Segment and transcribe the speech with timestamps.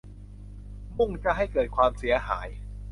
[0.97, 2.47] มุ่งจะให้เกิดความเสียหาย